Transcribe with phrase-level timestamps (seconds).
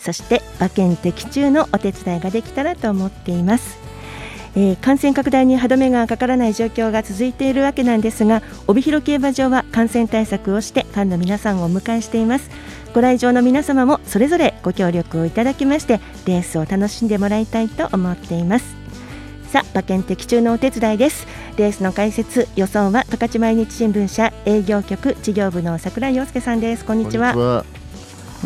[0.00, 3.78] そして馬券的中のお手伝いができたらと思っています。
[4.56, 12.50] えー、感染拡大に歯止めがかからない状況が続いているわけなんですが帯広競馬場は感染対策をしてファンの皆さんをお迎えしています。
[12.92, 18.74] ご来場の皆様もそれぞれご協力をいただきましてレースを楽しんでもらいたいと思っています。
[19.52, 21.28] さあ馬券的中のお手伝いです。
[21.56, 26.84] レースの解説予想は十勝毎日新聞社営業局事業部の桜井陽介さんです。
[26.84, 27.79] こんにちは。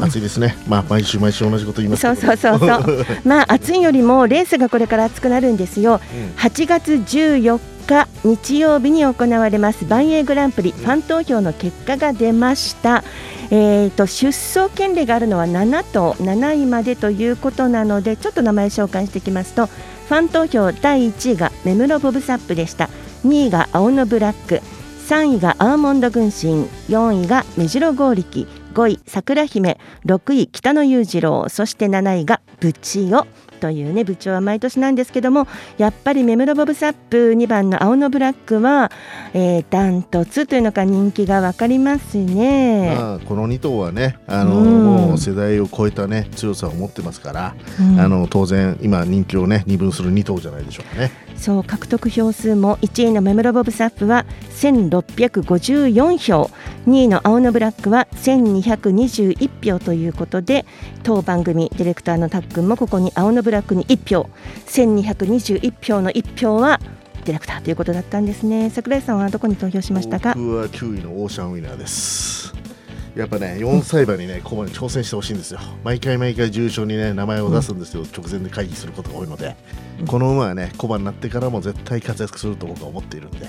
[0.01, 3.07] 暑いですね、まあ毎週毎週同じこと言いますそうそうそうそう。
[3.25, 13.05] まあ暑いよりもレースがこれから暑くなるんですよ、うん、8月14日日曜日に行われます万栄グランプリ、ファン投票の結果が出ました、
[13.51, 22.91] えーと、出走権利があるのは7と7位までということなのでちょっと名前紹介していきますとファン投票第1位が目室ボブサップでした。
[23.25, 24.61] 2位が青のブラック
[25.08, 33.25] 3位がアーモンド軍神4位が目白剛力5位桜姫6位北野裕次郎そして7位がブチオ
[33.65, 35.48] というね部長は毎年なんですけども
[35.79, 38.93] やっぱりメムロボブサップ2番の青のブラックは、
[39.33, 51.25] えー、ダントツというのか人気が分かりますね、まあ、この2頭はねあの、うん、もう世代を超えたね強さを持ってますから、うん、あの当然今人気をね二分する2頭じゃないでしょうかね。
[51.37, 56.51] そう獲得票数も1位のメムロボブサップは1654票。
[56.87, 60.67] 2位の青のブラックは1221票ということで
[61.03, 64.28] 当番組ディレクターのたっくんもここに青のブラックに1票
[64.66, 66.80] 1221票の1票は
[67.24, 68.70] ディレクターということだったんですね。
[68.70, 70.34] 櫻井さんはどこに投票しましたか？
[70.34, 72.52] 僕は9位のオーシャンウィナーです。
[73.17, 75.61] やっぱね4歳馬にねここまで挑戦してほしいんですよ。
[75.84, 79.56] 毎回毎回重賞にね名前を出すんですよ、うん、直前で会議することが多いので、
[80.00, 83.48] うん、この馬はね小馬になってからも絶対活躍すると僕は思っているんで。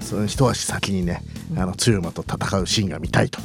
[0.00, 1.20] その一足先にね
[1.56, 3.38] あの強い馬と戦うシーンが見たいと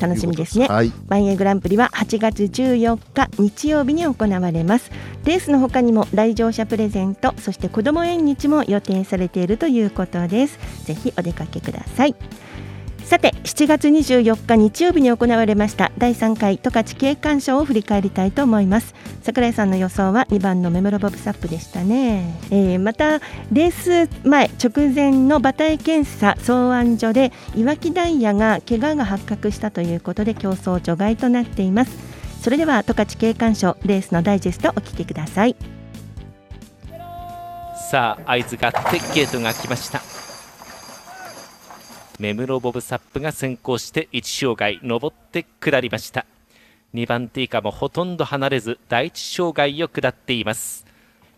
[0.00, 4.90] 楽しみですね、はい、バンエグランプリは8月14日日曜日に行われます。
[5.24, 10.58] レースの他にも来場者プレゼントそして子ども縁日も予定されているということです。
[10.84, 12.14] ぜひお出かけください
[13.04, 18.94] さて7月24日日曜日に行われました第3回十勝景観賞を振り返りたいと思います。
[19.22, 23.20] 櫻井さんの予想は2番のメモロボブサップでしたね、えー、また
[23.52, 31.92] レース前直前の馬体検査草案所で岩木ダイヤが怪我が発覚したということで競争除外となっています。
[32.42, 35.56] それでは十勝景観賞レースのダイジェストお聞きください。
[37.90, 40.13] さあ合図があってゲートが来ました。
[42.20, 46.24] 目室ボブサップが先行して1障害上って下りました。
[46.94, 50.86] 2番手以下もほとんど離れず第1障害を下っています。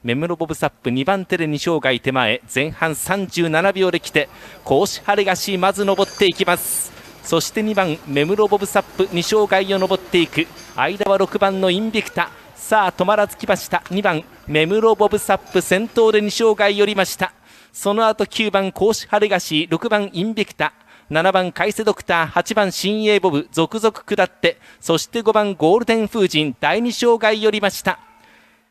[0.04, 4.28] 目室ボブサップ2番手で2障害手前前半37秒で来て
[4.64, 6.92] 格子晴れがしまず上っていきます。
[7.22, 12.30] そして2番目室ボブサップ2障害を上っていく間は6番のインビクタ。
[12.54, 13.78] さあ止まらずきました。
[13.86, 17.32] 2番目室ボブサップ先頭で2障害寄りました。
[17.76, 20.72] その後9番甲子晴れがし6番インビクタ
[21.10, 28.00] 7番海瀬ドクター8番新鋭ボブ続々下ってそして5番ゴールデン風神第2障害寄りました。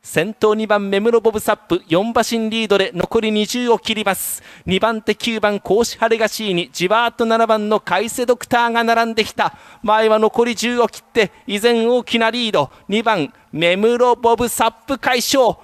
[0.01, 4.41] 先頭2番目室ボブサップ4馬身リードで残り20を切ります。
[4.65, 9.55] 2番手9番甲子晴れがしにじわーっと7番の海瀬ドクターが並んできた。
[9.83, 12.71] 前は残り10を切って依然大きなリード。
[12.89, 15.57] 2番目室ボブサップ快勝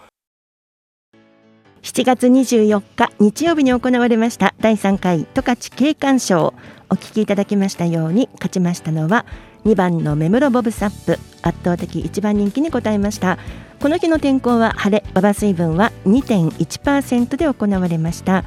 [1.84, 6.53] 7月24日日曜日に行われました第3回十勝景観賞。
[6.92, 9.25] お聞きいただきましたように勝ちましたのは
[9.66, 13.40] 2番の目室ボブサップ圧倒的一番人気に応えました。
[13.80, 18.44] この日の天候は晴れ馬場水分は2.1%で行われました。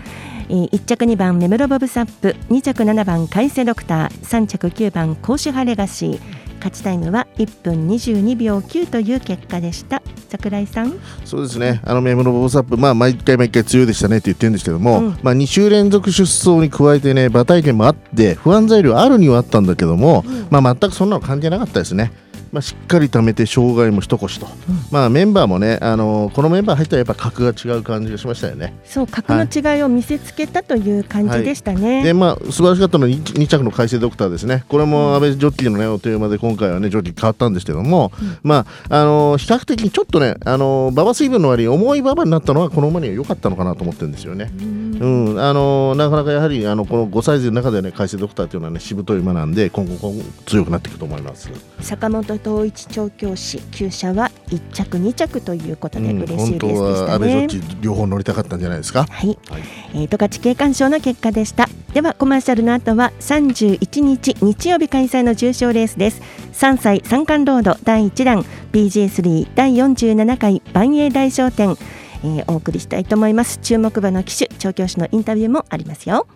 [0.48, 6.20] 1着2番目室ボブサップ2着7番海瀬ドクター3着9番甲子晴れがし
[6.64, 10.02] 勝ちタイムは1分22秒9という結果でした。
[10.30, 10.98] 桜井さん。
[11.26, 11.82] そうですね。
[11.84, 22.12] あのメモのボーサップまあ毎回毎回強いでしたねって言ってるんですけども、うん、まあ2週連続出走に加えてね馬体験もあって不安材料あるにはあったんだけども、うん、まあ全くそんなの関係なかったですね
[22.54, 24.46] まあ、しっかり貯めて障害も一腰と、
[24.92, 28.78] まあ、メンバーもね、あのこのメンバー入ったらやっぱ格が違う感じがしましたよね。
[28.84, 32.04] そう格の違いを見せつけたという感じでしたね。
[32.04, 38.12] でまあ素晴らしかったのは 2, 2着の海星ドクターですねこれも安倍ジョッキーのねおテーマで今回はねジョッキー変わったんですけども、
[38.44, 44.52] まああの比較的にちょっとねあの馬場水分の割に重い馬場になったのはこの馬には良かったのかなと思ってるんですよね。
[44.54, 51.50] うん、あのなかなかやはりあのこの5サイズの中でね海星ドクターというのはねしぶとい馬なんで今後今後強くなっていくと思います。
[51.80, 57.48] 坂本統一調教師厩舎は1着2着ということでうん嬉しいレースで本当したは安倍ジョッね。
[57.48, 59.06] キー両方乗りたかったんじゃないですか？
[59.08, 59.62] はい、はい。
[59.94, 61.68] えー、十勝景観賞の結果でした。
[61.94, 66.20] ではコマーシャルの後は31日日曜日開催の重賞レースです。
[66.52, 71.76] 3歳三冠ロード第1弾 BJ3 第47回万栄大商店、
[72.24, 73.58] えーお送りしたいと思います。
[73.62, 76.26] 注目馬の騎手調教師のインタビューもありますよ。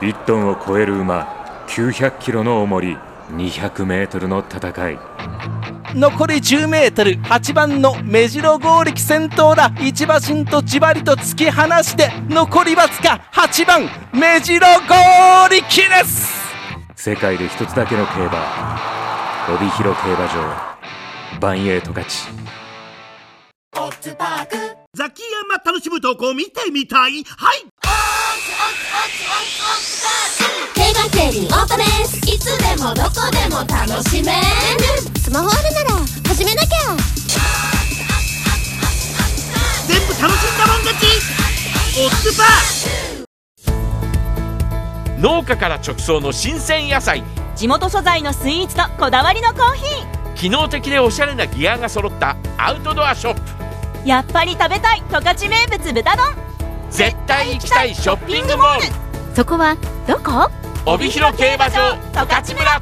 [0.00, 2.96] 1トンを超える馬900キロの重り
[3.30, 4.98] 200メートルの戦い。
[5.94, 9.72] 残り10メートル8番の目白剛力先頭だ。
[9.80, 16.36] 一馬身とじわりと突き放して残りわずか8番目白剛力です。
[16.94, 18.78] 世界で一つだけの競馬
[19.48, 20.78] 帯広競馬場。
[21.40, 22.26] バンエイト勝ち。
[24.94, 27.22] ザキヤマ楽しむ投稿見てみたい？
[27.24, 27.64] はい
[30.74, 32.18] 競馬競輪オートレース。
[32.28, 34.42] いつでもどこでも楽しめる。
[35.20, 35.90] スマホあるなら
[36.28, 36.96] 始めなきゃ。
[39.86, 41.06] 全部楽しんだもん勝ち。
[42.00, 43.26] オッズパー
[45.20, 47.24] 農家から直送の新鮮野菜。
[47.56, 49.82] 地元素材のスイーツとこだわりのコーヒ
[50.36, 53.40] 機能的でおしゃれなギアが揃ったアウトドアショップ。
[54.04, 56.47] ーやっぱり食べたい十勝名物豚丼
[56.90, 58.86] 絶対行きたいショッピングモール。
[59.36, 59.76] そこは
[60.06, 60.50] どこ？
[60.86, 62.80] 帯広競馬場十勝村。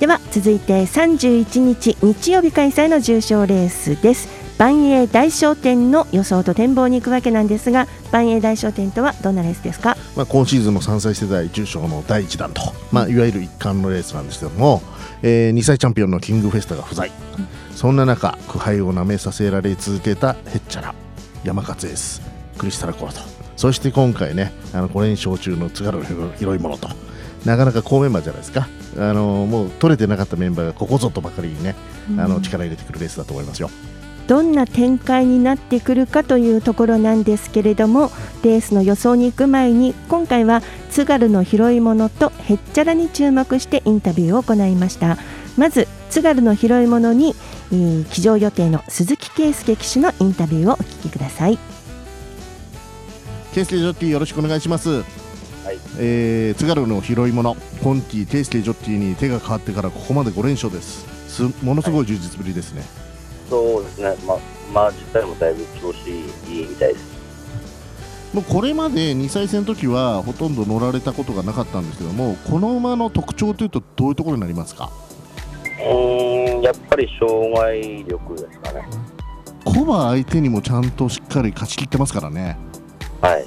[0.00, 9.96] では続いて31日日曜日開催の重賞レースです万栄大商店の予想と展望に行くわけなんですが万栄大商店とはどんなレースですか？
[10.16, 12.62] まあ、今シーズンの3歳世代重賞の第1弾と、
[12.92, 14.80] まあ、いわゆる一冠のレースなんですけども、
[15.22, 17.10] え2歳チャンピオンのキングフェスタが不在、
[17.74, 20.94] そんな中苦杯をなめさせられ続けたヘッチャラ
[21.42, 22.22] 山勝エース
[22.56, 23.20] クリスタルコアと。
[23.56, 26.88] そして今回ねあの5連勝中の津軽の広いものと。
[27.44, 28.68] なかなか好メンバーじゃないですか。
[28.96, 31.74] あのもう取れてなかったメンバーがここぞとばかりにね、
[32.16, 33.68] あの力入れてくるレースだと思いますよ。
[34.26, 38.10] どんな展開になってくるかというところなんですけれども
[38.42, 45.18] レースの予想に行く前に今回は津軽の拾い物とへっちゃらに注目してインタビューを行いました
[45.56, 47.34] まず津軽の拾い物に、
[47.72, 51.58] えー騎乗予定の鈴木圭介騎手のインタビューをお聞きください
[53.54, 55.04] ケイスケジョッティよろしくお願いします。
[55.96, 57.54] えー津軽の拾い物、
[57.84, 61.06] コンティ、ケイスケジョッティに手が変わってからここまで5連勝です。
[61.28, 62.82] すものすごい充実ぶりですね。
[63.48, 64.38] そうですね、まあ、
[64.72, 67.14] まあ、自体もだいぶ調子いいみたいです。
[68.32, 74.90] もうこれまで2歳戦の時はほとんど乗られたことがなかったんですけども、この馬の特徴というとどういうところになりますか？
[75.64, 78.84] うーん、やっぱり障害力ですかね。
[79.64, 82.58] コバ相手にもちゃんとしっかり勝ち切ってますからね。
[83.20, 83.46] はい。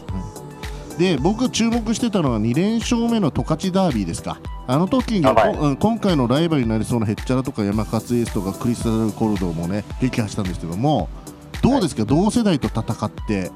[0.98, 11.08] で僕注目してたのは2連勝目の十勝ダービーですかあの時に、あは今回のライバルになりそうなヘッチャラとか山勝エースとかクリスタルコルドもね撃破したんですけども
[11.62, 13.50] どうですか、同世代と戦って？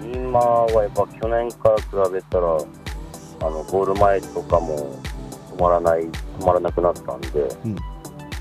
[0.00, 4.96] 今はやっぱ去年から比べたら、あの、ゴール前とかも
[5.56, 7.74] 止まらない、止まらなくなったんで、うん。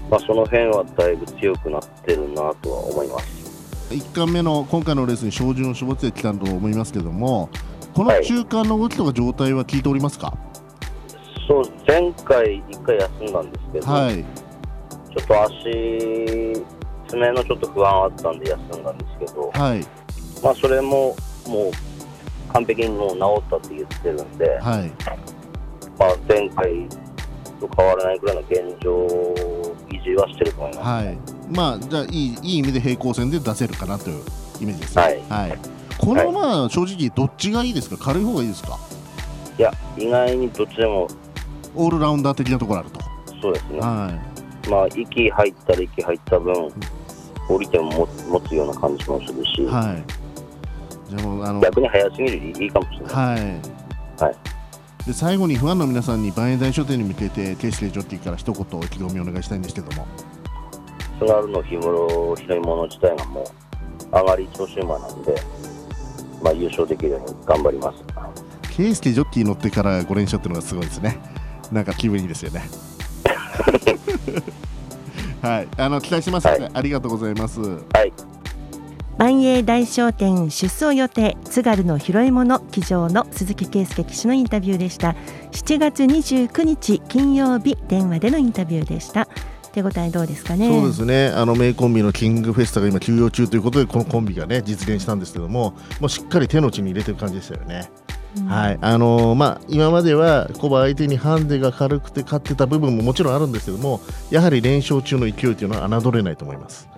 [0.09, 3.43] まあ、その辺はだいぶ強くなってるなとは思います。
[3.93, 7.49] 1巻目の今回のレースに照準を絞ってきたと思いますけども
[7.93, 8.25] このはい。
[8.25, 10.37] 中間の動きとか状態は聞いておりますか？
[11.47, 14.15] そう、前回一回休んだんですけど、はい。
[14.15, 16.63] ちょっと足、
[17.07, 19.85] 爪のちょっと不安あったんで休んだんですけど、はい。
[20.43, 21.15] まあ、それも
[21.47, 24.91] もう完璧にもう治ったって言ってるんで、はい。
[25.99, 26.87] まあ、前回
[27.59, 30.85] と変わらないくらいの現状を維持はしてると思います。
[30.85, 31.17] はい。
[31.49, 34.23] まあじゃあいいいい意味で平行線で出せるかなという
[34.61, 35.03] イメージですね。
[35.29, 35.57] はい。
[35.97, 37.97] このまあ正直どっちがいいですか？
[37.97, 38.79] 軽い方がいいですか？
[39.59, 41.07] いや、意外にどっちでも
[41.75, 42.99] オールラウンダー的なところあると
[43.41, 44.33] そうですね、はい
[44.69, 46.71] まあ、息入ったら息入った分、
[47.49, 50.03] 降りても持つような感じもするし、はい。
[51.09, 53.15] じゃあもうあの逆に早すぎるよりいいかもしれない。
[53.15, 54.23] はい。
[54.23, 54.35] はい。
[55.05, 60.07] で最後にファンの皆さんに万円大書店に向けてケイスケジョッティから一言意気込みをお願いしたいんですけども。
[61.19, 63.45] 津軽の日頃広いもの自体がもう
[64.11, 65.35] 上がり調子馬なんで、
[66.41, 67.97] まあ、優勝できるように頑張ります。
[68.75, 71.19] 圭介ジョッキー乗ってから5連勝っていうのがすごいですね
[71.73, 72.69] なんか気分いいですよね。
[75.41, 75.67] はい。
[75.77, 77.59] あの期待してますので、ありがとうございます。
[77.59, 78.13] はい。
[79.17, 85.15] 万栄大商店出走予定津軽の拾い物騎乗の鈴木圭介騎手のインタビューでした。
[85.51, 89.27] 7月29日金曜日電話でのインタビューでした。
[89.71, 90.69] 手応えどうですかね？
[90.69, 91.27] そうですね。
[91.27, 97.89] あの名コンビのキングフェスタが今休養中ということでこのコンビがね実現したんですけどももうしっかり手の内に入れてる感じでしたよね。
[98.47, 98.77] はい。
[98.81, 106.89] あのーまあ、今まではコバ相手にハンデが軽くて勝ってた部分ももちろんあるんですけどもやはり連勝中の勢いというのは侮れないと思います。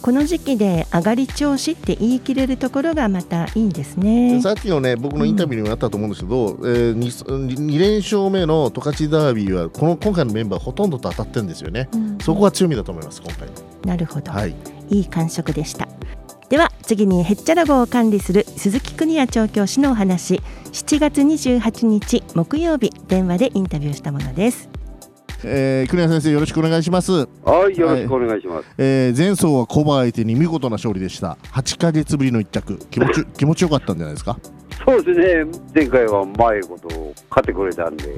[0.00, 4.40] この時期で上がり調子って言い切れるところがまたいいんですね。
[4.42, 12.18] さっきのね僕のインタビューにもあったと思うんですけど、えー、2, 2連勝目の十勝ダービーはこの今回のメンバーほとんどと当たってるんですよね、うん。
[12.18, 13.48] そこは強みだと思います今回
[13.84, 14.54] なるほど、はい。
[14.90, 15.88] いい感触でした
[16.52, 20.42] では次にへっちゃら号を管理する鈴木邦也調教師のお話。
[20.72, 24.68] 7月28日木曜日電話でインタビューしたものです。
[25.44, 27.10] えー、国谷先生よろしくお願いします。
[27.42, 28.66] はい、よろしくお願いします。
[28.76, 31.38] えー前走はコバ相手に見事な勝利でした。
[31.54, 32.76] 8ヶ月ぶりの一着。
[32.90, 34.36] 気持ち 気持ちよかったんじゃないですか？
[34.84, 36.88] そうですね、前回は前こと
[37.30, 38.14] 勝ってくれたんで、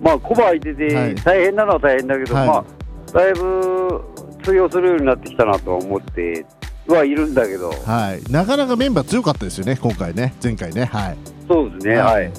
[0.00, 1.14] まあ、コバ相手はい。
[1.14, 2.48] で大変なのは大変だけど、はい。
[2.48, 2.64] まあ、
[3.12, 4.00] だいぶ
[4.42, 6.46] 通用するようになってきたなとは思って
[6.88, 7.10] はい。
[7.10, 8.32] るんだけど、はい。
[8.32, 11.16] なかなかメンバー強かったですよね今回ね前回ねはい。
[11.48, 12.32] そうですね、はい。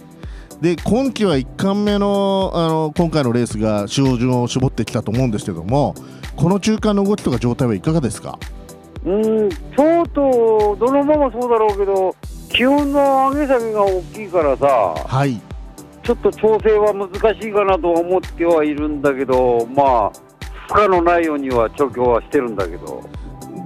[0.61, 5.93] で今季は1冠目のあの今回のレースが主要順を絞ってきたと思うんですけども
[6.37, 7.81] この中間の動きとか状態はい。
[7.81, 8.39] かがですか
[9.05, 12.15] うん、ちょっと、どの馬もそうだろうけど、
[12.49, 14.27] 気温の上げ下げが大きい。
[14.29, 14.65] からさ、
[15.05, 15.41] はい。
[16.03, 17.09] ちょっと調整は難
[17.41, 17.51] しい。
[17.51, 18.73] かなと思ってはい。
[18.73, 20.11] るんだけど、まあ、
[20.73, 21.25] 負荷のない。
[21.25, 23.03] ようには調教はしてるんだけど。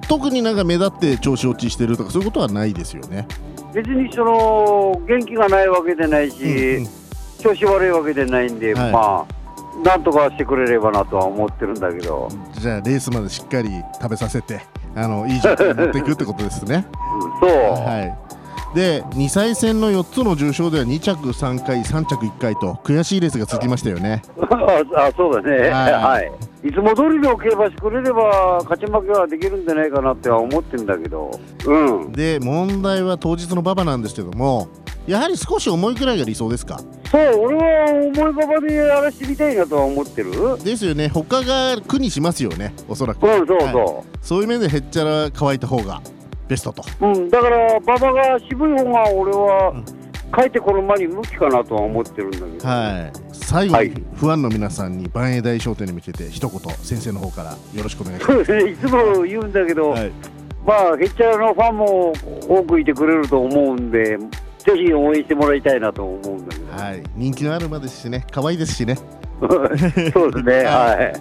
[0.08, 3.28] 特になんか目立って調子落ちしてるとかそういうことはないですよね。
[3.74, 6.88] 別にその元気がないわけでないし、
[7.40, 8.92] 調子悪いわけでないんで、はい。
[8.92, 9.38] まあ、
[9.84, 13.70] なんとかしてくれればなとは思ってるんだけど、じゃあレースまでしっかり
[14.02, 14.62] 食べさせて
[14.96, 16.86] あのいい状態に持っていくってことですね。
[17.40, 18.37] そう、はい、
[18.78, 24.22] で2歳戦の4つの重賞では2着3回3着1回と悔しいレースが続きましたよね。
[24.96, 25.94] あそうだね、はい。
[25.94, 26.32] はい。
[26.64, 31.32] い、つも通りの競馬してくれれば、勝ち負けはできるんじゃないかなっては思ってるんだけど、
[31.66, 34.68] うん、で問題は当日の馬場なんですけども
[35.08, 36.80] やはり少し重いくらいが理想ですか？
[37.12, 41.10] そう、俺は重い馬場でやらしてみたいなとは思ってる、うん、ですよね。
[41.10, 43.26] 他が苦にしますよねおそらく。
[43.26, 44.04] そうそう、はい。
[44.22, 46.00] そういう面でへっちゃら乾いた方が
[46.48, 46.84] ベストと。
[47.02, 49.74] うん、だから馬場が渋い方が俺は、
[50.36, 52.68] 帰ってこの馬に向きかなとは思ってるんだけど。
[52.68, 53.14] はい。
[53.34, 58.58] 最後に不安の皆さんに万栄大商店に向けて一言先生の方からよろしくお願いします。
[58.60, 59.96] いつも言うんだけど、
[60.66, 62.14] まあ、ヘッチャーのファンも
[62.48, 64.18] 多くいてくれると思うんで、
[64.58, 67.04] ぜひ応援してもらいたいなと思うんだけど、はい。
[67.16, 68.26] 人気のある馬ですしね。
[68.32, 68.98] 可愛いですしね。
[69.40, 71.14] そうですね、 は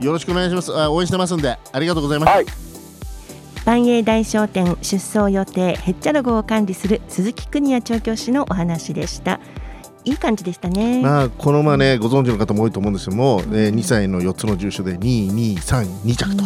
[0.00, 0.04] い。
[0.04, 0.76] よろしくお願いします。
[0.76, 2.69] あ応援してますんでありがとうございます、
[3.70, 9.38] 万栄大商店出走予定へっちゃら号を管理する鈴木邦也調教師のお話でした。
[10.04, 16.44] いい感じでしたね、まあ、この馬ね、ご存知の方も多いと思うんですけども、えー2歳の4つの重賞で2位、2位、3位、2着と、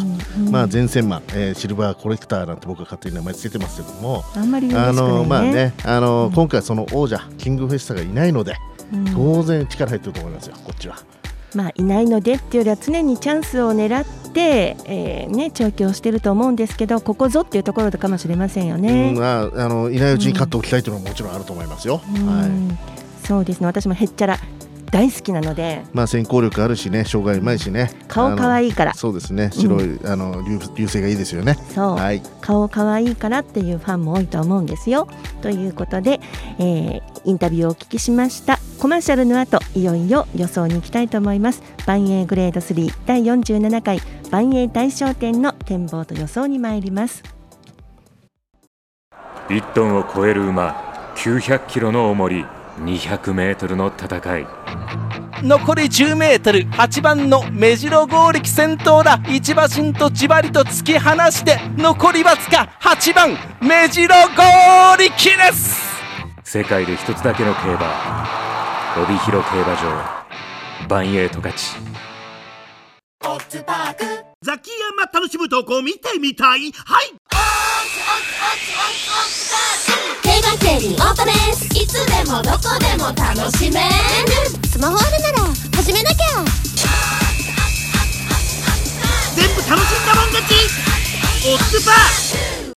[0.51, 8.57] まあ、前線馬、えーシルバーコレクターなんて僕は勝手に名前つけてますけども、あんまり嬉しくなあのまあね、あの今回、その王者、キングフェスタがいないので、
[8.93, 9.05] うん。
[9.15, 10.97] 当然力入ってると思いますよ、こっちは。
[11.55, 19.11] まあ、いないのでっていうよりは常にチャンスを狙って、えーね、調教してると思うんですけどここぞっていうところかもしれませんよね。
[19.11, 22.01] うんまあ、あのいないうちに勝っておきたいというのはもちろんあると思いますよ。
[22.07, 22.79] うん
[23.25, 24.39] そうですね私もへっちゃら
[24.91, 27.91] 大好きなのでまあ、先行力あるしね、障害うまいしね。
[28.07, 31.59] 顔可愛いからそうですね、白い、あの流流星がいいですよね。
[31.75, 32.23] そう、はい。
[32.41, 35.09] 顔可愛いからっていうファンも多いと思うんですよ。
[35.43, 36.21] ということで、
[36.59, 41.63] えーインタビューをお聞きしましたコマーシャルの後いよいよ予想に行きたいと思います。
[41.87, 43.99] 万栄グレード3第47回
[44.31, 47.23] 万栄大商店の展望と予想に参ります。
[49.49, 52.45] 1トンを超える馬900キロの重り
[52.77, 54.47] 200メートルの戦い。
[55.43, 59.19] 残り10メートル8番の目白剛力先頭だ。
[59.31, 63.31] 一馬身とじわりと突き放して残りわずか8番
[63.63, 64.43] 目白剛
[64.99, 65.83] 力です。
[66.43, 68.44] 世界で一つだけの競馬
[68.97, 70.25] 帯広競馬場。
[70.89, 71.53] 万栄十勝
[74.41, 76.71] ザキヤマ楽しむとこ見てみたい。
[76.71, 77.13] はい。
[80.23, 83.91] 競馬競輪オートレースいつでもどこでも楽しめる。
[84.69, 86.45] スマホあるなら始めなきゃ。
[89.35, 90.55] 全部楽しんだもん勝ち。
[91.47, 92.75] オッズパー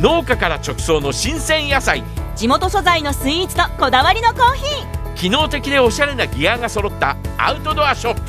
[0.00, 2.02] 農家から直送の新鮮野菜
[2.36, 5.14] 地元素材のスイーツとこだわりのコーヒー。
[5.14, 8.20] 機能的でおしゃれなギアが揃ったアウトドアショップ。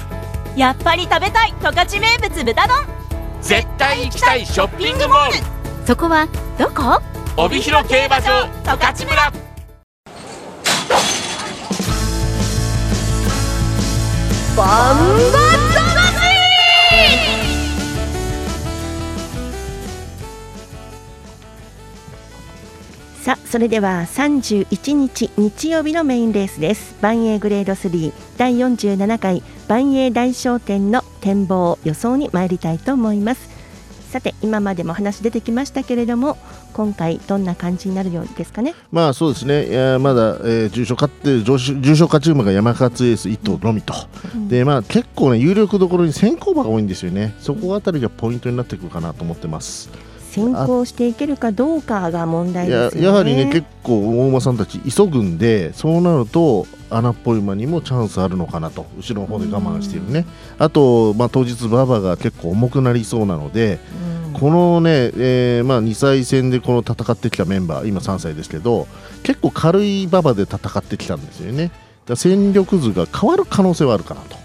[0.57, 2.77] やっぱり食べたい十勝名物豚丼。
[3.41, 5.37] 絶対行きたいショッピングモール。
[5.85, 6.25] そこは
[6.57, 7.01] どこ？
[7.35, 9.33] 帯広競馬場十勝村。
[14.55, 14.97] バン
[15.33, 15.46] バ
[23.27, 26.95] さあそれでは31日日曜日のメインレースです。
[27.01, 33.49] 万栄グレード3第47回万栄大商店の展望予想に参りたいと思います。
[34.09, 36.37] さて今までも話出てきましたけれども
[36.71, 38.73] 今回どんな感じになるようですかね？
[38.93, 41.57] まあそうですね、いやまだ、えー重賞勝って重
[41.97, 43.93] 賞勝ち馬が山勝エース1頭のみと、
[44.47, 49.89] でまあ結構ね有力どころに先行馬が多いんですよね、そこあたりがポイントになってくるかなと思ってます。
[50.37, 53.07] 先行していけるかどうかが問題ですよね。
[53.07, 60.25] やはりね結構大馬さんたち急ぐんでそうなると穴っぽい馬にもチャンスあるのかなと後ろの方で我慢しているね、
[60.57, 63.79] あと、まあ、当日馬場が結構重くなりそうなので、
[64.33, 68.87] このね、えーまあ、2歳戦でこの戦ってきたメンバー今3歳ですけど
[69.23, 71.71] 結構軽い馬場で戦ってきたんですよね。
[72.15, 74.37] 戦力図が変わる可能性はあるかなと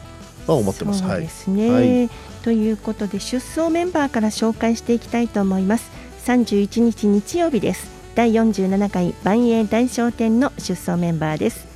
[0.53, 1.03] は思ってます。
[1.03, 1.99] そうですね、はい。
[2.01, 2.11] はい
[2.43, 5.91] ということで出走メンバーから紹介していきたいと思います。
[6.27, 7.91] 31日日曜日です。
[8.15, 11.67] 第47回万栄大商店の出走メンバーです。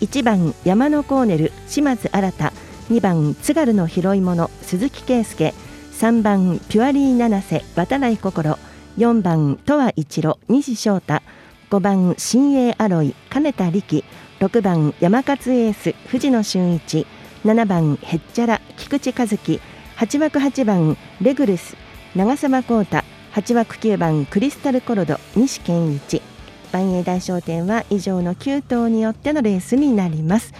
[0.00, 2.52] 1番山のコーネル島津新
[2.90, 5.54] 2番津軽の拾い物鈴木圭介。
[5.92, 8.58] 3番ピュアリー七瀬渡来心。
[8.96, 11.22] 4番戸和一郎西翔太。
[11.70, 14.04] 5番新鋭アロイ金田力。
[14.40, 17.06] 6番山勝エース藤野俊一。
[17.44, 19.60] 7番ヘッチャラ菊池和樹。
[19.98, 21.76] 8枠8番レグルス
[22.14, 22.98] 長澤浩太
[23.32, 26.22] 8枠9番クリスタルコロド西健一
[26.70, 30.54] 万栄大商店は以上の9頭によってのレースになります。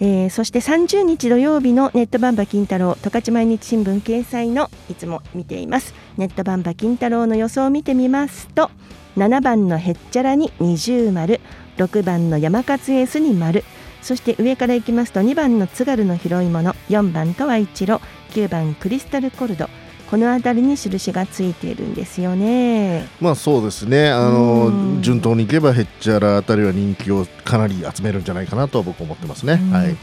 [0.00, 8.70] えーそして30日土曜日のネットバンバ金太郎十勝毎日新聞掲載のいつも見ていますネットバンバ金太郎の予想を見てみますと
[9.16, 11.40] 7番のへっちゃらに20丸
[11.78, 13.64] 6番の山勝エースに丸
[14.02, 19.68] そして上からいきますと2番の津軽の拾い物4番とは一路9番クリスタルコルド。
[20.10, 23.06] この辺りに印がついているんですよね。
[23.20, 24.08] まあそうですね。
[24.08, 29.56] あの順当にいけばヘッチャラあたりは人気をかなり集めるんじゃないかなと僕は思ってますね。
[29.70, 29.96] はい。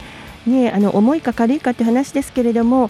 [0.48, 2.88] ねあの重いか軽いかって話ですけれども、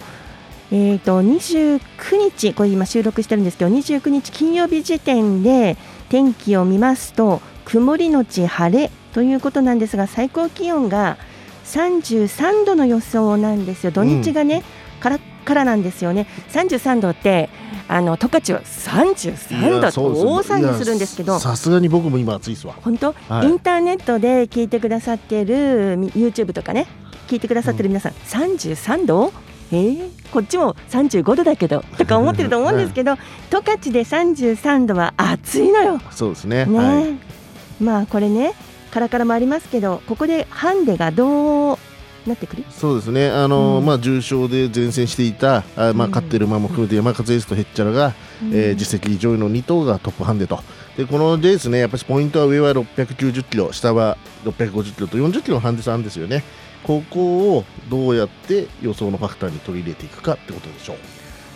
[0.71, 1.79] えー、と29
[2.17, 5.75] 日、これ今収録してるんですけど、29日金曜日時点で
[6.09, 11.17] 天気を見ますと、曇りのち晴れということなんですが、最高気温が
[11.65, 14.63] 33度の予想なんですよ、土日がね、
[15.01, 17.49] カラッカラなんですよね、33度って、
[17.89, 22.73] あの十勝は33度って大騒ぎするんですけど、さすがに僕も今暑いですわ。
[22.81, 23.49] 本当、はい。
[23.49, 26.87] インターネットで聞いてくださってるみ YouTube とかね
[27.27, 29.33] 聞いてくださってる皆さん、33度
[29.73, 33.17] えー、こっちも35度だけどとか思ってると思うんですけど
[33.51, 35.99] 十勝で33度は暑いのよ。
[36.11, 36.65] そうですね。
[36.65, 36.77] ね。
[36.77, 37.36] はい。
[37.79, 38.53] まあこれね
[38.91, 41.77] カラカラもありますけどここでハンデがどう
[42.25, 42.65] なってくる？
[42.69, 43.29] そうですね。
[43.29, 48.13] あの、まあ重賞で前線していたあまあ勝ってる馬も含めて山勝エースとヘッチャラが、
[48.51, 50.59] えー実績上位の2頭がトップハンデと。
[50.97, 56.43] でこのレースねやっぱりポイントは上は690キロ下は650キロと40キロのハンデ差あるんですよね。
[56.83, 60.97] ここをどうやって予想のファクターに取り入れていくかってことでしょう。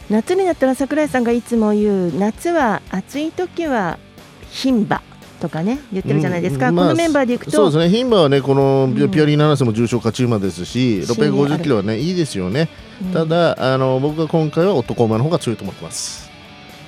[0.09, 3.97] 夏になったら桜井さんがいつも言う夏は暑い時は
[4.51, 5.01] 牝馬
[5.41, 7.51] とかね言ってるじゃないですか、うんまあこのメンバーでいくと。
[7.51, 8.95] そうですね、牝馬はね、このん。
[8.95, 12.69] ピアリーナナスも重賞勝ち馬ですし、信頼ある650キロはね、いいですよね、
[13.01, 13.11] うん。
[13.11, 16.29] ただあの、僕は今回は男馬の方が強いと思ってます。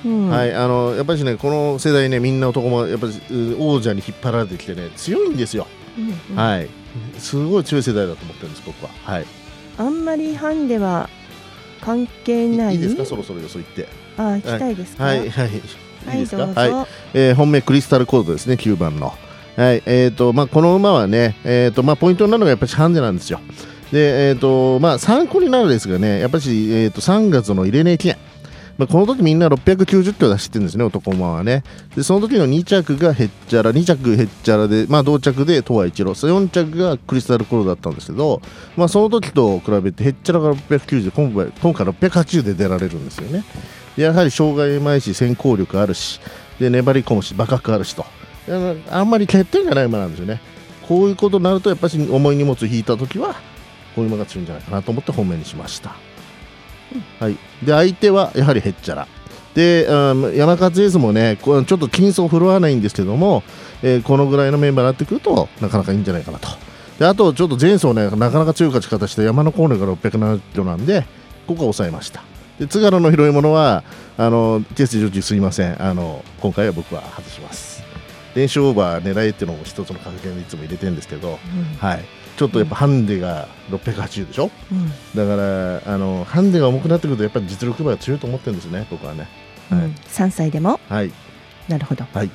[0.04, 0.28] うん。
[0.30, 5.66] はい、あのやっぱりね、この世代ね、みんな男馬、やっぱりう王者に引っ張られてきてね、強いんですよ、
[5.98, 6.36] うんうん。
[6.36, 6.68] はい、
[7.18, 8.90] すごい強い世代だと思ってるんです、僕は。
[9.02, 9.26] はい、
[9.78, 11.10] あんまりハンデは
[11.80, 12.76] 関係ない？
[12.76, 13.88] いいですか、そろそろ予想言って。
[14.16, 15.04] あ聞きたいですか？
[15.04, 15.50] はい、はい、はい
[16.12, 19.14] いいですか、どうぞはいえー本命クリスタルコードですね、9番の。
[19.56, 23.40] はい、えっ、と、まあ、この馬はね、えっ、と、まあ、ポイントになるのがやっぱりハンデなんですよ。
[23.92, 28.16] で、えっ、と、まあ、参考になるですがね、やっぱり、えっ、と、3月のイレネー記念。
[28.76, 31.62] まあ、この時みんな690キロ出してるんですね、男馬はね。
[31.94, 38.42] で、その時の2着がヘッチャラ、2着ヘッチャラで、まあ、同着で東亜一郎、4着がクリスタルコードだったんですけど、
[38.76, 43.44] まあ、その時と比べてヘッチャラが690で、今回、今回680で出られるんですよね。
[43.96, 46.20] やはり障害前し先行力あるし
[46.58, 48.04] で粘り込むし馬角あるしと
[48.48, 50.40] あのあんまり欠点がない馬なんですよね
[50.88, 53.34] こういうことになるとやっぱり重い荷物を引いた時は
[53.94, 55.94] こういう馬が強いんじゃないかなと思って本命にしました
[57.20, 59.08] はい、で相手はやはりヘッチャラ
[59.54, 59.86] で
[60.36, 63.42] 山勝エースもねちょっと金層振るわないんですけども、
[63.82, 66.48] えーこのぐらいのメンバーになってくるとなかなかいいんじゃないかなと。
[66.98, 71.02] であとちょっと前走ねなかなか強い勝ち方して山のコーナーが670キロなんで
[71.46, 72.22] ここは抑えました。
[72.58, 73.82] で津軽の広いものは
[74.16, 75.82] あのケースジョすいません。
[75.82, 77.82] あの今回は僕は外します。
[78.34, 81.38] 練習オーバー狙いっていうのも一つの格言でいつも入れてるんですけど、
[81.78, 82.04] はい、
[82.36, 84.88] ちょっとやっぱハンデが680でしょ、うん。
[85.14, 89.28] だからあのハンデが重くなってくるとやっぱり実力馬が強いと思ってるんですね僕はね。
[89.70, 89.78] うん。
[90.08, 90.80] 3歳でも？
[90.88, 91.12] はい。
[91.68, 92.04] なるほど。
[92.12, 92.30] はい、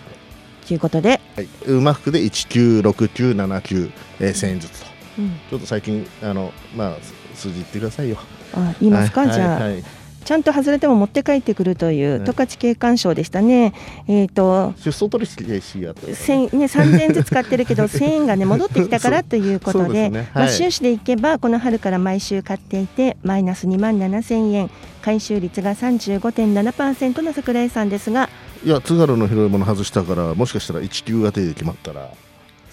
[0.65, 4.87] ということで、はい、馬服で196979、えー、1000円ずつと。
[5.19, 5.31] うん。
[5.49, 6.95] ちょっと最近あのまあ
[7.35, 8.17] 数字言ってくださいよ。
[8.53, 9.31] あ言いますか、はい。
[9.33, 9.83] じゃあ、はいはい
[10.25, 13.73] ちゃんと外れても持って帰ってくるという十勝景観賞でしたね。
[14.07, 20.19] えっ、と出走取引しやって千ね3000円ずつ使ってるけど 1000円がね戻ってきたからということでですね。
[20.19, 20.27] はい。
[20.33, 24.69] まあ、収支でいけばこの春から毎週買っていてマイナス2万7000円。
[25.01, 28.29] 回収率が35.7%の桜井さんですが。
[28.65, 32.09] いや津軽の広いもの外したからもしかしたら19当てで決まったら。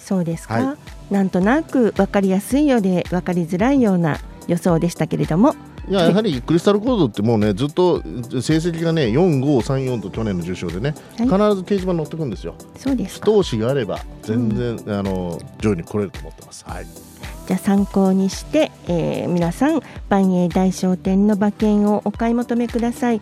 [0.07, 0.77] そうですか、は
[1.11, 5.57] なんとなく分かりやすいようで分かりづらいような予想でしたけれども
[5.89, 8.09] いややはりクリスタルコードってもうねずっと成
[8.57, 11.27] 績がね4534と去年の重賞でね、はい。
[11.27, 12.55] 必ず掲示板に乗ってくんですよ。
[12.77, 13.31] そうですか。
[13.31, 16.65] 一押しがあれば全然、あの上位に来れると思ってます。
[16.67, 16.87] はい。
[17.47, 23.21] じゃあ参考にして、えー皆さん万栄大商店の馬券をお買い求めください、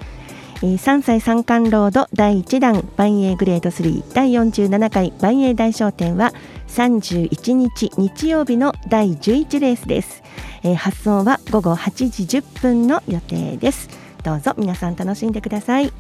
[0.62, 6.32] えー3歳三冠ロード第1弾万栄グレード3第47回万栄大商店は
[6.68, 10.22] 31日日曜日の第11レースです、
[10.64, 13.88] えー発送は午後8時10分の予定です
[14.24, 15.92] どうぞ皆さん楽しんでください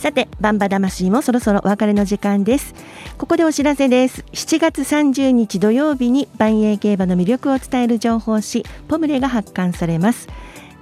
[0.00, 2.74] さて、バンバ魂もそろそろお別れの時間です。
[3.18, 4.24] ここでお知らせです。
[4.32, 10.26] 7月30日土曜日に万栄競馬の魅力を伝える情報誌ポムレが発刊されます。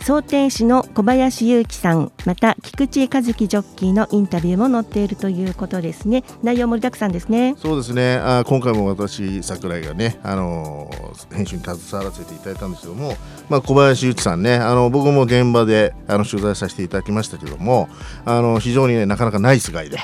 [0.01, 6.25] 想定士の小林祐樹さん、また菊池和樹ジョッキーのインタビューも載っているということですね。
[6.43, 7.55] 内容盛りだくさんですね。
[7.59, 13.15] そうですねあ今回も私桜井がね、あのー編集に携わらせていただいたんですけども、
[13.49, 17.89] まあ、小林由紀さんねあの僕も現場であの取材させていただきましたけども
[18.25, 19.99] あの非常にねなかなかナイスガイで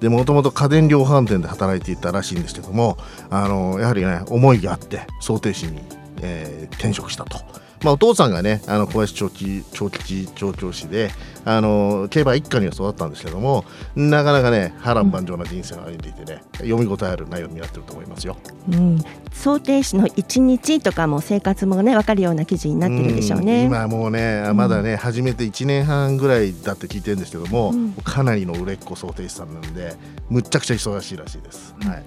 [0.00, 2.96] でもともと家電量販店で働いていたらしいんですけども
[3.28, 5.80] あのやはりね思いがあって想定士に、
[6.22, 7.61] えー転職したと。
[7.82, 11.10] まあ、お父さんがねあの小林長吉長吉調教師で
[11.44, 13.64] あの競馬一家には育ったんですけども
[13.96, 18.36] なかなかね波乱万丈な人生を歩んでいてね、読み応えある内容になってると思いますよ。
[18.70, 18.98] うん、
[19.32, 23.64] 想定士の1日とかも生活もね分かるような記事になってるでしょうね。
[23.64, 29.94] ん今もうねまだね、始めて1年半ぐらいだって聞いてるんですけども、うんかなりの売れっ子想定士さんなんで
[30.28, 31.74] むっちゃくちゃ忙しいらしいです。
[31.80, 32.02] はい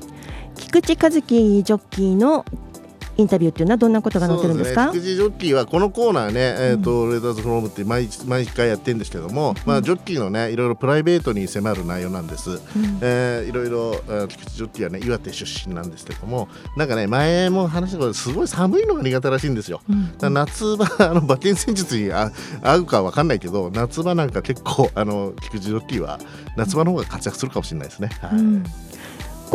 [0.55, 2.45] 菊池和樹ジョッキーの
[3.17, 4.85] インタビューっていうのはどんなことが載ってるんですか？
[4.87, 12.59] そうね、菊池ジョッキーはこのコーナーね、えーとレーダーズフロームって毎日毎回やってるんですけども、まあ、ジョッキーのねいろいろプライベートに迫る内容なんです、
[13.01, 26.19] えーいろいろえー菊池ジョッキーはね岩手出身なんですけどもなんかね前も話したことですごい寒いのが苦手らしいんですよ、だから夏場 あの馬券戦術にあ合うかわかんないけど夏場なんか結構あの菊池ジョッキーは
[26.57, 28.39] 夏場の方が活躍するかもしれないですね、はい。
[28.39, 28.63] うん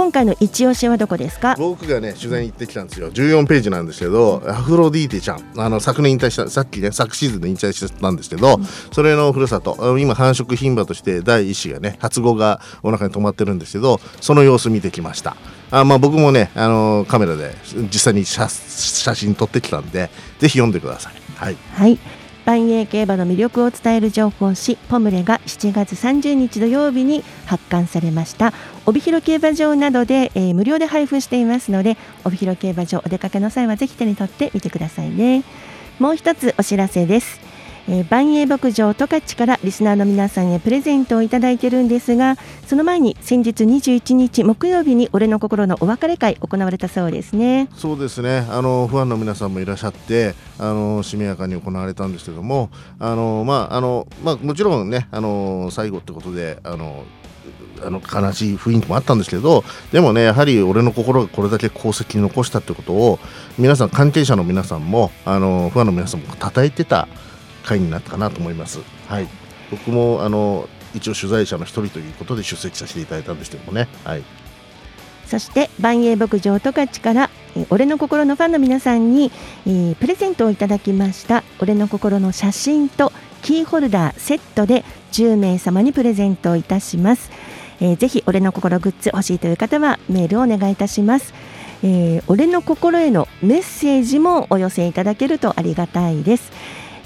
[0.01, 1.57] 今回の一押しはどこですか？
[1.59, 3.13] 僕がね取材に行ってきたんですよ。
[3.13, 5.53] 14ページなんですけど、アフロディーテちゃん。
[5.59, 8.59] あの昨年引退したさっきね昨シーズンで引退したんですけど、
[8.93, 15.37] それのふるさと今繁殖牝馬として第一子がね初子がお腹に止まってるんですけどその様子見てきました。
[15.71, 17.55] あまあ僕もねあのカメラで
[17.93, 20.09] 実際に写写真撮ってきたんで
[20.39, 21.15] ぜひ読んでください。
[21.37, 21.57] はい。
[21.75, 21.99] はい。
[22.47, 28.55] 万栄競馬の魅力を伝える情報誌ポムレが7月30日土曜日に発刊されました
[28.91, 35.45] 帯広競馬場などで、えー無料で配布していますので帯広競馬場お出かけの際はぜひ手に取ってみてくださいね。
[36.01, 37.39] もう一つお知らせです。
[37.89, 47.69] えー万栄牧場十勝からリスナーの皆さんへプレゼントをいただいてるんですがその前に先日21日木曜日に俺の心のお別れ会行われたそうですね。
[47.77, 48.45] そうですね。
[48.51, 57.05] あのファンの皆さんもいらっしゃってあのしめやかに行われたんですけどもあの、まああのまあ、もちろんねあの最後ってことであの
[57.85, 63.19] あの悲しい雰囲気もあったんですけどでもねやはり俺の心がこれだけ功績に残したってことを
[63.59, 67.09] 皆さん関係者の皆さんもあのファンの皆さんも称えてた
[67.65, 68.81] 回になったかなと思います。
[69.07, 69.29] はい、
[69.71, 73.89] 僕もあの一応取材者の一人ということで出席させていただいたんですけどもね。
[74.05, 74.23] はい
[75.31, 77.31] そして万栄牧場十勝から、
[77.71, 79.31] 俺の心のファンの皆さんに、
[79.65, 87.31] えープレゼントをいただきました俺の心の写真とキーホルダーセットで10名様にプレゼントいたします、
[87.81, 91.33] えーぜひ俺の心グッズ欲しいという方はメールをお願いいたします、
[91.83, 96.53] えー俺の心へのメッセージもお寄せいただけるとありがたいです。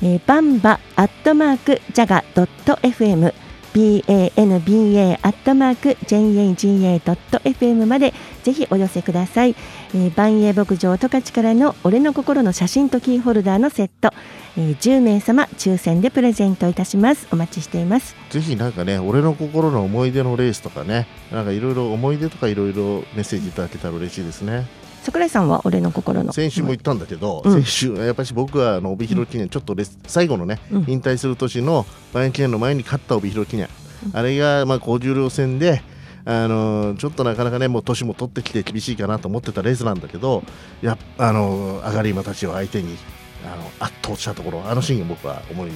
[0.03, 3.33] えー、バンバアットマークジャガドット FM
[3.75, 9.57] banba アットマーク jaga.fm までぜひお寄せください、
[9.95, 14.11] えー、万栄牧場十勝からの俺の心の写真とキーホルダーのセット、
[14.57, 17.27] えー、10名様抽選でプレゼントいたします。
[17.33, 18.15] お待ちしています。
[18.31, 24.67] ぜひなんかね俺の心の思い出のレースとかねなんかいろいろ思い出とかいろいろメッセージいただけたら嬉しいですね。
[25.05, 26.33] 桜井さんは俺の心の。
[26.33, 33.69] 先週も言ったんだけど、うん、先週やっぱり僕はあの帯広記念ちょっとレス、最後のね、うん、引退する年の万円記念の前に勝った帯広記念、
[34.07, 35.83] うん、あれがまあ高重量戦で
[36.25, 40.43] あのちょっとなかなかねもう年も取ってきて厳しいかなと思ってたレースなんだけど
[40.81, 42.97] やあの上がり馬たちを相手に
[43.45, 45.71] あの圧倒したところあのシーンが僕は思い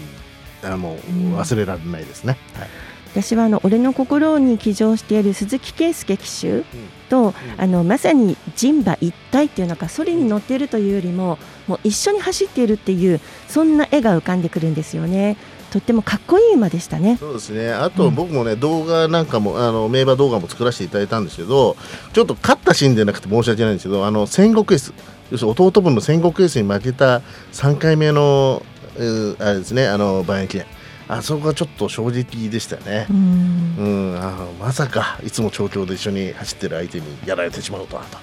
[0.64, 0.98] あのもう
[1.36, 2.38] 忘れられないですね。
[2.54, 2.68] はい
[3.12, 6.64] 私はあの俺の心に騎乗している鈴木圭介騎手
[7.08, 15.36] と、あのまさに人馬一体っていうのかそれに乗っているというよりももう一緒に走っているっていうそんな絵が浮かんでくるんですよね。
[15.70, 17.18] とってもかっこいい馬でしたね。
[17.18, 17.70] そうですね。
[17.70, 21.76] あと僕もね、うん、動画なんかもあの名馬動画も作らせていただいたんですけど、
[22.12, 24.94] ちょっと勝ったシーンでなくて申し訳ないんですけど、あの戦国エース、
[25.30, 27.20] 要するに弟分の戦国エースに負けた
[27.52, 28.62] 3回目の、
[28.96, 30.66] えー、あれですね、あの馬駅伝。
[31.08, 33.06] あそこがちょっと正直でしたよね。
[33.10, 38.18] うん、うん、あのまさかいつも調教で一緒に走ってる相手にやられてしまうとはと。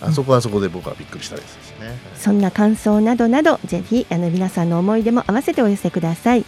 [0.00, 1.96] あそこはそこで僕はびっくりしたですね。
[2.16, 6.44] そんな感想などなどぜひあの皆さんの思い出も合わせてお寄せください。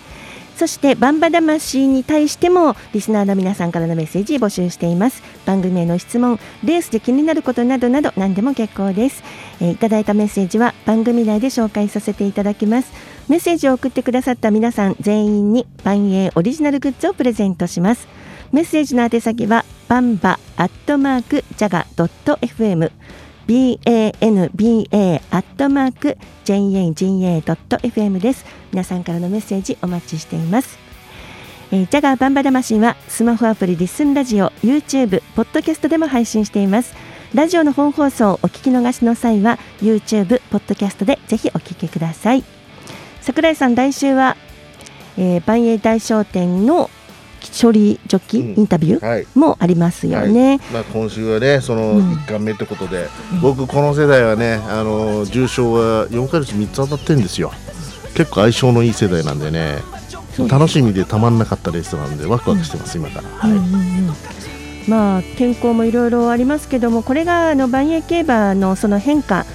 [0.57, 5.23] そしてバンバ魂に対してもリスナーの皆さんからのメッセージ募集しています。
[5.47, 9.23] 番組への質問レースで気になることなどなど何でも結構です、
[9.61, 12.93] えー、いただいたメッセージは番組内で紹介させていただきます。
[13.29, 18.07] メッセージを送ってくださった皆さん全員に万栄オリジナルグッズをプレゼントします。
[18.53, 22.93] メッセージの宛先はバンバアットマークジャガ FM
[23.47, 28.45] banba アットマーク janga.fm です。
[28.73, 30.79] 皆さんからのメッセージお待ちしています。
[31.71, 36.95] えー、ジャガーバンバ魂はスマホアプリリスンラジオ YouTube ポッドキャストでも配信しています。
[37.35, 42.45] ラジオの本放送をお聞き逃しの際は YouTube ポッドキャストでぜひお聞きください。
[43.21, 44.37] 桜井さん来週は、
[45.19, 46.91] えー、万栄大商店の
[47.51, 57.53] 処理ジョッキ、インタビューもありますよね、はい、まあ、今週はねその1巻目ということで、うん、僕この世代はねあの重賞は4回うち3つ当たってるんですよ。
[58.15, 59.95] 結構相性のいい世代なんでね。
[60.49, 63.49] 楽しみでたまんなかったレースなんでワクワクしてます、うん、今から、
[64.89, 69.47] まあ、天候もいろいろありますけどもこれがあの万栄競馬のその変化、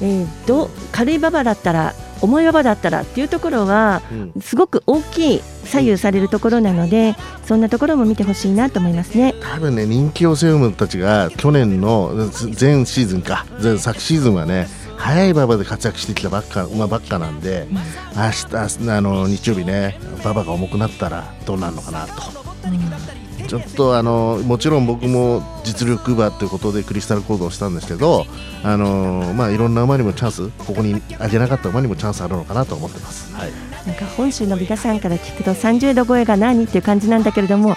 [0.00, 4.02] えー、ど軽い馬場だったら重い馬場だったらっていうところは、
[4.40, 9.34] すごく大きい左右されるところなので、そんなところも見てほしいなと思いますね。
[9.40, 12.12] 多分ね人気オセウムたちが去年の
[12.58, 13.46] 前シーズンか。
[13.62, 17.82] 前昨シーズンはね早い馬場で活躍してきたばっか馬ばっかなんで、うん、明
[18.30, 22.12] 日あの日曜日ね馬場が重くなったらどうなるのかなと。
[22.40, 28.26] うんちょっとあのもちろん僕も実力馬ということでクリスタルコードをしたんですけど
[28.62, 33.52] あの、まあ、いろんな馬にもチャンスここに上げなかった馬にもチャンスあるのかなと思ってます、はい、
[33.86, 37.76] なんか本州の皆さんから聞くと30度超えが何っていう感じなんだけれども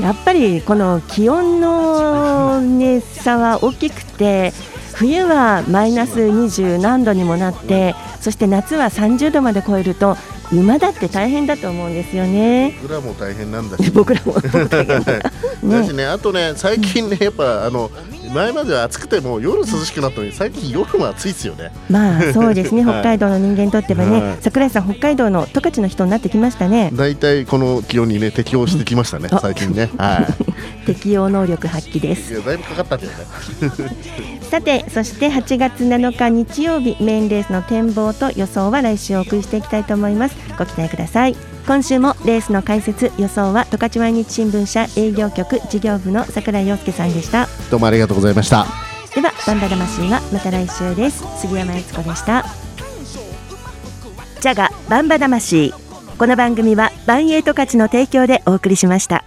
[0.00, 4.52] やっぱりこの気温の、ね、差は大きくて
[4.94, 10.16] 冬はマイナス20何度にもなってそして夏は30度まで超えると
[10.52, 12.76] 馬だって大変だと思うんですよね。
[12.82, 13.90] 僕らも大変なんだし。
[13.92, 17.90] 僕らも だしねあとね最近ねやっぱあの
[18.36, 21.72] 前までは暑くても夜涼しくなったのに最近夜も暑いですよね。
[21.88, 22.82] まあそうですね。
[22.84, 26.90] 北海道の人間にとってはね、はい、桜井さん北海道の十勝の人になってきましたね。
[26.92, 29.88] 大体この気温にね適応してきましたね、最近ね。
[29.96, 30.84] はい。
[30.84, 32.34] 適応能力発揮です。
[32.34, 33.18] いやだいぶかかったけどね。
[34.50, 40.36] さてそして8月7日日曜日メインレースの展望と予想は来週お送りしていきたいと思います。
[40.58, 47.48] ご期待ください今週もレースの解説予想は十勝毎日新聞社営業局事業部の櫻井陽介さんでした。
[47.70, 48.66] どうもありがとうございました。
[49.14, 51.24] ではバンバ魂はまた来週です。
[51.40, 52.44] 杉山悦子でした。
[54.40, 55.72] ジャガバンバ魂
[56.18, 59.24] この番組はバンエイト勝ちの提供でお送りしました